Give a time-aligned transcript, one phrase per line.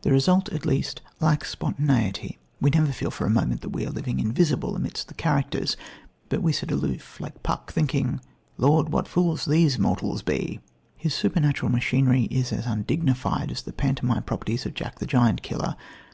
[0.00, 2.38] The result, at least, lacks spontaneity.
[2.58, 5.76] We never feel for a moment that we are living invisible amidst the characters,
[6.30, 8.20] but we sit aloof like Puck, thinking:
[8.56, 10.60] "Lord, what fools these mortals be!"
[10.96, 15.76] His supernatural machinery is as undignified as the pantomime properties of Jack the Giant killer.